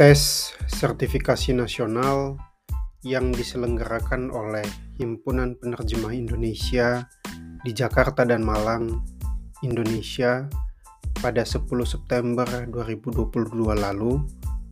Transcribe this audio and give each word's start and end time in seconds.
Tes 0.00 0.56
sertifikasi 0.64 1.52
nasional 1.52 2.40
yang 3.04 3.36
diselenggarakan 3.36 4.32
oleh 4.32 4.64
Himpunan 4.96 5.60
Penerjemah 5.60 6.16
Indonesia 6.16 7.04
di 7.60 7.76
Jakarta 7.76 8.24
dan 8.24 8.40
Malang, 8.40 9.04
Indonesia 9.60 10.48
pada 11.20 11.44
10 11.44 11.68
September 11.84 12.48
2022 12.48 13.52
lalu 13.76 14.24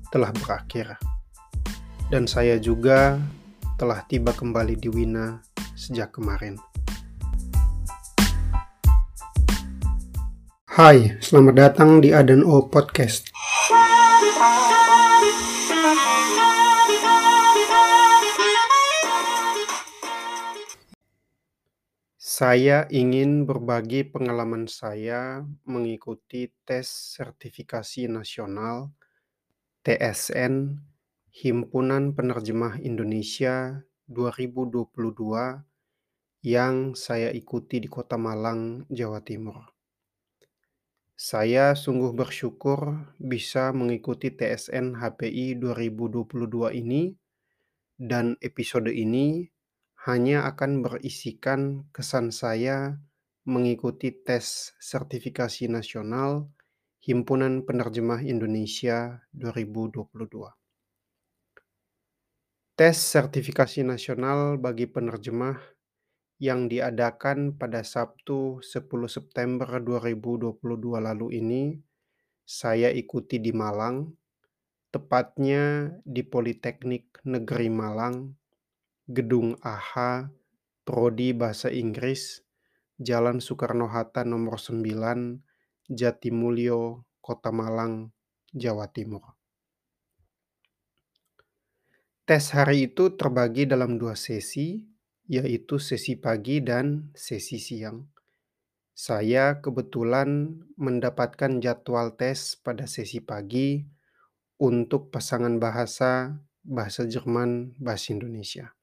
telah 0.09 0.33
berakhir. 0.33 0.96
Dan 2.09 2.25
saya 2.25 2.57
juga 2.57 3.21
telah 3.77 4.01
tiba 4.09 4.33
kembali 4.33 4.81
di 4.81 4.89
Wina 4.89 5.45
sejak 5.77 6.17
kemarin. 6.17 6.57
Hai, 10.73 11.20
selamat 11.20 11.52
datang 11.52 12.01
di 12.01 12.16
Adan 12.16 12.41
O 12.48 12.65
Podcast. 12.65 13.29
Saya 22.38 22.87
ingin 22.95 23.51
berbagi 23.51 24.06
pengalaman 24.06 24.70
saya 24.70 25.42
mengikuti 25.66 26.46
tes 26.62 26.87
sertifikasi 27.19 28.06
nasional 28.06 28.95
TSN 29.83 30.79
Himpunan 31.34 32.15
Penerjemah 32.15 32.79
Indonesia 32.79 33.82
2022 34.06 34.87
yang 36.46 36.95
saya 36.95 37.34
ikuti 37.34 37.82
di 37.82 37.91
Kota 37.91 38.15
Malang, 38.15 38.87
Jawa 38.87 39.18
Timur. 39.18 39.74
Saya 41.18 41.74
sungguh 41.74 42.15
bersyukur 42.15 43.02
bisa 43.18 43.74
mengikuti 43.74 44.30
TSN 44.30 44.95
HPI 44.95 45.59
2022 45.59 46.87
ini 46.87 47.18
dan 47.98 48.38
episode 48.38 48.95
ini 48.95 49.57
hanya 50.07 50.46
akan 50.46 50.87
berisikan 50.87 51.91
kesan 51.91 52.30
saya 52.30 53.02
mengikuti 53.43 54.15
tes 54.15 54.71
sertifikasi 54.79 55.66
nasional 55.66 56.46
Himpunan 57.02 57.66
Penerjemah 57.66 58.23
Indonesia 58.23 59.19
2022. 59.35 60.54
Tes 62.79 62.95
sertifikasi 62.95 63.82
nasional 63.82 64.54
bagi 64.54 64.87
penerjemah 64.87 65.59
yang 66.38 66.71
diadakan 66.71 67.59
pada 67.59 67.82
Sabtu 67.82 68.62
10 68.62 68.87
September 69.10 69.66
2022 69.82 70.62
lalu 70.94 71.26
ini 71.43 71.62
saya 72.47 72.94
ikuti 72.94 73.43
di 73.43 73.50
Malang, 73.50 74.15
tepatnya 74.94 75.91
di 76.06 76.22
Politeknik 76.22 77.19
Negeri 77.26 77.66
Malang 77.66 78.38
Gedung 79.09 79.56
AHA, 79.64 80.28
Prodi 80.84 81.32
Bahasa 81.32 81.72
Inggris, 81.72 82.44
Jalan 83.00 83.41
Soekarno-Hatta 83.41 84.28
nomor 84.28 84.60
9, 84.60 84.84
Jatimulyo, 85.88 87.09
Kota 87.25 87.48
Malang, 87.48 88.12
Jawa 88.53 88.84
Timur. 88.92 89.25
Tes 92.28 92.53
hari 92.53 92.92
itu 92.92 93.16
terbagi 93.16 93.64
dalam 93.64 93.97
dua 93.97 94.12
sesi, 94.12 94.84
yaitu 95.25 95.81
sesi 95.81 96.20
pagi 96.20 96.60
dan 96.60 97.09
sesi 97.16 97.56
siang. 97.56 98.04
Saya 98.92 99.64
kebetulan 99.64 100.60
mendapatkan 100.76 101.64
jadwal 101.64 102.12
tes 102.20 102.60
pada 102.60 102.84
sesi 102.84 103.25
pagi 103.25 103.88
untuk 104.60 105.09
pasangan 105.09 105.56
bahasa, 105.56 106.44
bahasa 106.60 107.08
Jerman, 107.08 107.72
bahasa 107.80 108.12
Indonesia. 108.12 108.78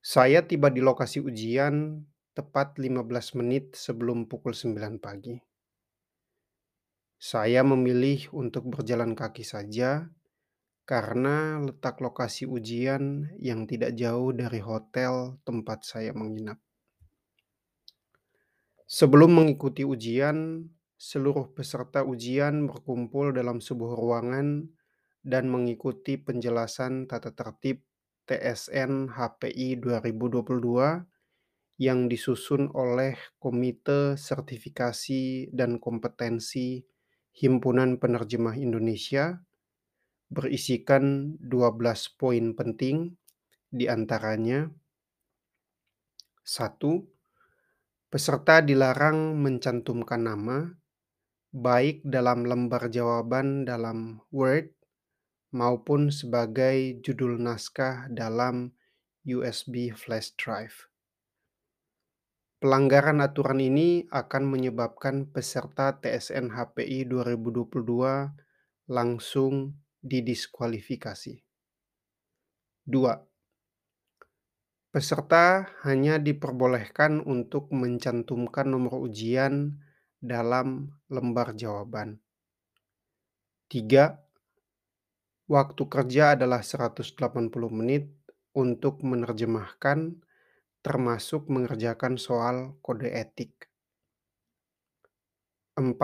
Saya 0.00 0.48
tiba 0.48 0.72
di 0.72 0.80
lokasi 0.80 1.20
ujian 1.20 2.00
tepat 2.32 2.80
15 2.80 3.36
menit 3.36 3.76
sebelum 3.76 4.24
pukul 4.24 4.56
9 4.56 4.96
pagi. 4.96 5.36
Saya 7.20 7.60
memilih 7.60 8.32
untuk 8.32 8.72
berjalan 8.72 9.12
kaki 9.12 9.44
saja 9.44 10.08
karena 10.88 11.60
letak 11.60 12.00
lokasi 12.00 12.48
ujian 12.48 13.28
yang 13.44 13.68
tidak 13.68 13.92
jauh 13.92 14.32
dari 14.32 14.64
hotel 14.64 15.36
tempat 15.44 15.84
saya 15.84 16.16
menginap. 16.16 16.56
Sebelum 18.88 19.36
mengikuti 19.36 19.84
ujian, 19.84 20.64
seluruh 20.96 21.52
peserta 21.52 22.08
ujian 22.08 22.64
berkumpul 22.64 23.36
dalam 23.36 23.60
sebuah 23.60 24.00
ruangan 24.00 24.64
dan 25.20 25.52
mengikuti 25.52 26.16
penjelasan 26.16 27.04
tata 27.04 27.36
tertib 27.36 27.84
TSN 28.30 29.10
HPI 29.10 29.82
2022 29.82 31.82
yang 31.82 32.06
disusun 32.06 32.70
oleh 32.70 33.18
Komite 33.42 34.14
Sertifikasi 34.14 35.50
dan 35.50 35.82
Kompetensi 35.82 36.78
Himpunan 37.34 37.98
Penerjemah 37.98 38.54
Indonesia 38.54 39.34
berisikan 40.30 41.34
12 41.42 42.14
poin 42.14 42.54
penting 42.54 43.18
di 43.66 43.90
antaranya 43.90 44.70
1. 46.46 46.78
Peserta 48.14 48.62
dilarang 48.62 49.42
mencantumkan 49.42 50.22
nama 50.22 50.70
baik 51.50 52.06
dalam 52.06 52.46
lembar 52.46 52.94
jawaban 52.94 53.66
dalam 53.66 54.22
Word 54.30 54.79
maupun 55.50 56.14
sebagai 56.14 57.02
judul 57.02 57.42
naskah 57.42 58.06
dalam 58.10 58.70
USB 59.26 59.90
flash 59.94 60.34
drive. 60.38 60.90
Pelanggaran 62.60 63.24
aturan 63.24 63.56
ini 63.56 64.04
akan 64.12 64.44
menyebabkan 64.44 65.24
peserta 65.32 65.96
TSN 65.96 66.52
HPI 66.52 67.08
2022 67.08 67.72
langsung 68.92 69.80
didiskualifikasi. 70.04 71.40
2. 72.84 73.00
Peserta 74.90 75.72
hanya 75.88 76.20
diperbolehkan 76.20 77.24
untuk 77.24 77.72
mencantumkan 77.72 78.68
nomor 78.68 79.08
ujian 79.08 79.80
dalam 80.20 80.92
lembar 81.08 81.56
jawaban. 81.56 82.20
3 83.72 84.29
Waktu 85.50 85.82
kerja 85.90 86.38
adalah 86.38 86.62
180 86.62 87.18
menit 87.74 88.06
untuk 88.54 89.02
menerjemahkan 89.02 90.22
termasuk 90.78 91.50
mengerjakan 91.50 92.14
soal 92.14 92.78
kode 92.86 93.10
etik. 93.10 93.66
4. 95.74 95.98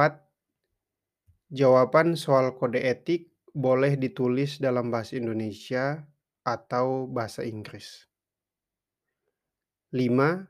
Jawaban 1.55 2.19
soal 2.19 2.59
kode 2.59 2.83
etik 2.83 3.31
boleh 3.55 3.95
ditulis 3.95 4.59
dalam 4.59 4.91
bahasa 4.91 5.15
Indonesia 5.15 6.03
atau 6.43 7.07
bahasa 7.07 7.47
Inggris. 7.47 8.03
5. 9.95 10.43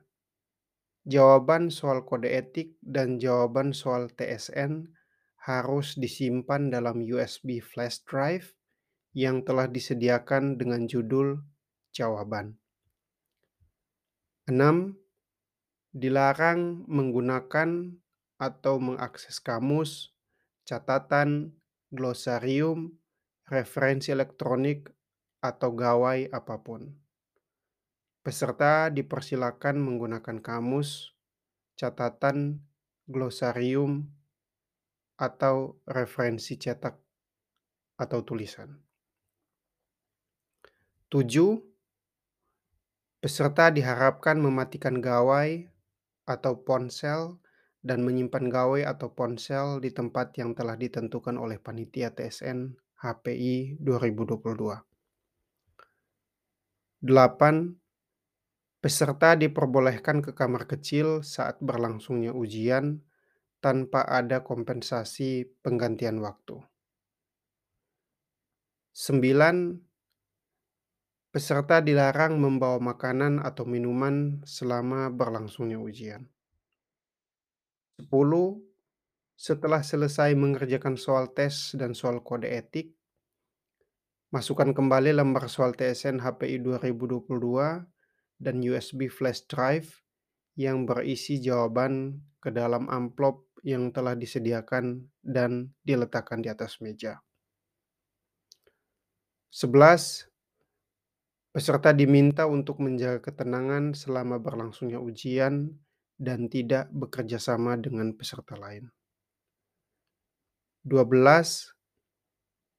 Jawaban 1.05 1.69
soal 1.69 2.01
kode 2.09 2.33
etik 2.33 2.81
dan 2.81 3.21
jawaban 3.21 3.77
soal 3.77 4.09
TSN 4.09 4.89
harus 5.45 6.01
disimpan 6.01 6.73
dalam 6.73 7.05
USB 7.05 7.61
flash 7.61 8.01
drive 8.09 8.56
yang 9.17 9.41
telah 9.49 9.65
disediakan 9.65 10.61
dengan 10.61 10.85
judul 10.85 11.41
jawaban. 11.89 12.61
6. 14.45 14.93
Dilarang 15.97 16.85
menggunakan 16.85 17.97
atau 18.37 18.77
mengakses 18.77 19.41
kamus, 19.41 20.13
catatan, 20.69 21.57
glosarium, 21.89 22.93
referensi 23.49 24.13
elektronik, 24.13 24.93
atau 25.41 25.73
gawai 25.73 26.29
apa 26.29 26.61
pun. 26.61 26.93
Peserta 28.21 28.93
dipersilakan 28.93 29.81
menggunakan 29.81 30.45
kamus, 30.45 31.17
catatan, 31.81 32.61
glosarium, 33.09 34.13
atau 35.17 35.81
referensi 35.89 36.61
cetak 36.61 37.01
atau 37.97 38.21
tulisan. 38.21 38.86
7. 41.17 41.33
Peserta 43.25 43.73
diharapkan 43.73 44.37
mematikan 44.37 45.01
gawai 45.01 45.65
atau 46.29 46.61
ponsel 46.61 47.41
dan 47.81 48.05
menyimpan 48.05 48.53
gawai 48.53 48.85
atau 48.85 49.17
ponsel 49.17 49.81
di 49.81 49.89
tempat 49.97 50.37
yang 50.37 50.53
telah 50.53 50.77
ditentukan 50.77 51.41
oleh 51.41 51.57
panitia 51.57 52.13
TSN 52.13 52.77
HPI 53.01 53.81
2022. 53.81 54.77
8. 57.01 57.09
Peserta 58.85 59.41
diperbolehkan 59.41 60.21
ke 60.21 60.37
kamar 60.37 60.69
kecil 60.69 61.25
saat 61.25 61.57
berlangsungnya 61.65 62.37
ujian 62.37 63.01
tanpa 63.65 64.05
ada 64.05 64.45
kompensasi 64.45 65.49
penggantian 65.65 66.21
waktu. 66.21 66.61
9 68.93 69.96
peserta 71.37 71.85
dilarang 71.85 72.41
membawa 72.41 72.81
makanan 72.81 73.45
atau 73.45 73.69
minuman 73.69 74.41
selama 74.49 75.13
berlangsungnya 75.13 75.77
ujian. 75.77 76.25
10 78.01 78.09
setelah 79.37 79.85
selesai 79.85 80.33
mengerjakan 80.33 80.97
soal 80.97 81.29
tes 81.37 81.77
dan 81.77 81.93
soal 81.93 82.25
kode 82.25 82.49
etik, 82.49 82.97
masukkan 84.33 84.73
kembali 84.73 85.13
lembar 85.13 85.53
soal 85.53 85.77
TSN 85.77 86.25
HPI 86.25 86.65
2022 86.65 87.29
dan 88.41 88.57
USB 88.65 89.13
flash 89.13 89.45
drive 89.45 89.93
yang 90.57 90.89
berisi 90.89 91.37
jawaban 91.37 92.17
ke 92.41 92.49
dalam 92.49 92.89
amplop 92.89 93.45
yang 93.61 93.93
telah 93.93 94.17
disediakan 94.17 95.05
dan 95.21 95.69
diletakkan 95.85 96.41
di 96.41 96.49
atas 96.49 96.81
meja. 96.81 97.21
11 99.53 100.33
Peserta 101.57 101.97
diminta 101.97 102.45
untuk 102.45 102.85
menjaga 102.85 103.33
ketenangan 103.33 103.97
selama 103.97 104.37
berlangsungnya 104.37 105.01
ujian 105.01 105.73
dan 106.21 106.53
tidak 106.53 106.93
bekerja 106.93 107.41
sama 107.41 107.81
dengan 107.81 108.13
peserta 108.13 108.61
lain. 108.61 108.93
12. 110.85 111.73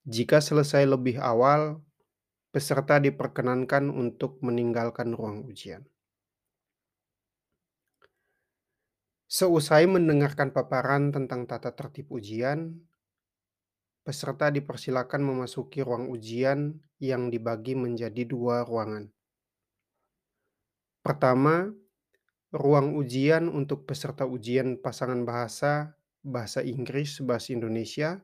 Jika 0.06 0.38
selesai 0.38 0.85
lebih 0.85 1.18
awal, 1.18 1.81
peserta 2.53 3.01
diperkenankan 3.01 3.89
untuk 3.89 4.38
meninggalkan 4.45 5.09
ruang 5.09 5.50
ujian. 5.50 5.81
Seusai 9.25 9.89
mendengarkan 9.89 10.53
paparan 10.53 11.09
tentang 11.09 11.50
tata 11.50 11.74
tertib 11.74 12.13
ujian, 12.13 12.77
peserta 14.07 14.48
dipersilakan 14.48 15.19
memasuki 15.19 15.83
ruang 15.83 16.07
ujian 16.07 16.80
yang 17.04 17.27
dibagi 17.27 17.75
menjadi 17.75 18.24
dua 18.24 18.63
ruangan. 18.63 19.12
Pertama, 21.04 21.68
ruang 22.56 22.95
ujian 22.95 23.51
untuk 23.51 23.83
peserta 23.83 24.24
ujian 24.24 24.80
pasangan 24.80 25.27
bahasa, 25.27 26.00
bahasa 26.24 26.63
Inggris, 26.63 27.19
bahasa 27.19 27.51
Indonesia, 27.51 28.24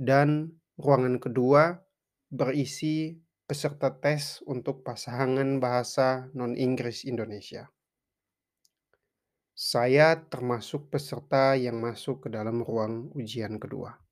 dan 0.00 0.56
ruangan 0.80 1.20
kedua 1.20 1.84
berisi 2.32 3.20
peserta 3.44 3.92
tes 3.92 4.40
untuk 4.48 4.80
pasangan 4.88 5.60
bahasa 5.60 6.32
non-Inggris 6.32 7.04
Indonesia. 7.04 7.68
Saya 9.52 10.16
termasuk 10.32 10.88
peserta 10.88 11.54
yang 11.54 11.78
masuk 11.78 12.26
ke 12.26 12.28
dalam 12.32 12.64
ruang 12.64 13.12
ujian 13.14 13.60
kedua. 13.60 14.03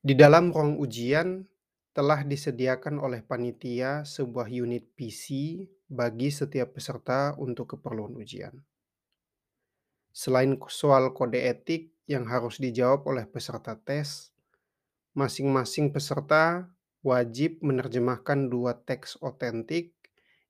Di 0.00 0.16
dalam 0.16 0.48
ruang 0.48 0.80
ujian 0.80 1.44
telah 1.92 2.24
disediakan 2.24 2.96
oleh 2.96 3.20
panitia 3.20 4.00
sebuah 4.08 4.48
unit 4.48 4.96
PC 4.96 5.60
bagi 5.92 6.32
setiap 6.32 6.72
peserta 6.72 7.36
untuk 7.36 7.76
keperluan 7.76 8.16
ujian. 8.16 8.56
Selain 10.08 10.56
soal 10.72 11.12
kode 11.12 11.44
etik 11.44 11.92
yang 12.08 12.24
harus 12.24 12.56
dijawab 12.56 13.04
oleh 13.12 13.28
peserta 13.28 13.76
tes, 13.76 14.32
masing-masing 15.12 15.92
peserta 15.92 16.72
wajib 17.04 17.60
menerjemahkan 17.60 18.48
dua 18.48 18.80
teks 18.80 19.20
otentik 19.20 19.92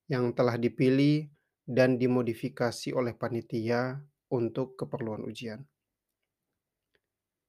yang 0.06 0.30
telah 0.30 0.62
dipilih 0.62 1.26
dan 1.66 1.98
dimodifikasi 1.98 2.94
oleh 2.94 3.18
panitia 3.18 3.98
untuk 4.30 4.78
keperluan 4.78 5.26
ujian. 5.26 5.66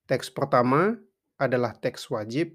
Teks 0.10 0.34
pertama 0.34 0.98
adalah 1.42 1.74
teks 1.74 2.14
wajib 2.14 2.54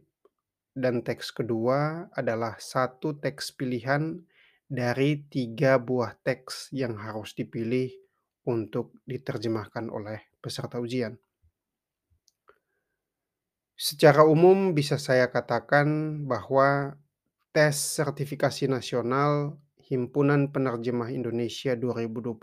dan 0.76 1.02
teks 1.02 1.34
kedua 1.34 2.06
adalah 2.14 2.54
satu 2.62 3.18
teks 3.18 3.50
pilihan 3.58 4.22
dari 4.70 5.26
tiga 5.26 5.82
buah 5.82 6.14
teks 6.22 6.70
yang 6.70 6.94
harus 6.94 7.34
dipilih 7.34 7.90
untuk 8.46 8.94
diterjemahkan 9.02 9.90
oleh 9.90 10.30
peserta 10.38 10.78
ujian. 10.78 11.18
Secara 13.76 14.22
umum 14.24 14.72
bisa 14.72 14.96
saya 14.96 15.28
katakan 15.28 16.22
bahwa 16.24 16.96
tes 17.50 17.76
sertifikasi 17.76 18.70
nasional 18.70 19.58
Himpunan 19.86 20.50
Penerjemah 20.50 21.14
Indonesia 21.14 21.72
2022 21.78 22.36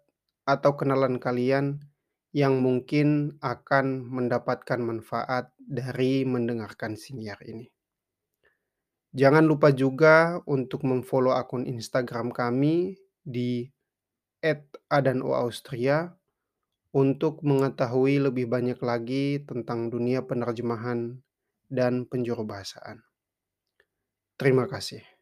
atau 0.46 0.78
kenalan 0.78 1.18
kalian 1.18 1.82
yang 2.30 2.62
mungkin 2.62 3.34
akan 3.42 4.06
mendapatkan 4.06 4.78
manfaat 4.78 5.50
dari 5.58 6.22
mendengarkan 6.22 6.94
siniar 6.94 7.42
ini. 7.44 7.75
Jangan 9.16 9.44
lupa 9.50 9.72
juga 9.72 10.16
untuk 10.44 10.84
memfollow 10.84 11.32
akun 11.32 11.64
Instagram 11.64 12.28
kami 12.36 13.00
di 13.24 13.64
@adanoaustria 14.92 15.98
untuk 16.92 17.40
mengetahui 17.50 18.14
lebih 18.26 18.46
banyak 18.54 18.78
lagi 18.90 19.40
tentang 19.48 19.88
dunia 19.94 20.20
penerjemahan 20.28 21.00
dan 21.72 22.04
penjuru 22.10 22.44
bahasaan. 22.44 22.98
Terima 24.36 24.68
kasih. 24.68 25.15